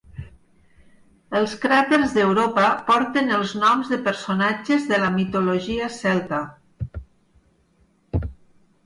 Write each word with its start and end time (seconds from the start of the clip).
Els 1.39 1.51
cràters 1.65 2.15
d'Europa 2.15 2.63
porten 2.87 3.29
els 3.37 3.53
noms 3.65 3.91
de 3.95 3.99
personatges 4.07 4.87
de 4.93 4.99
la 5.05 5.11
mitologia 5.19 5.91
celta. 5.99 6.41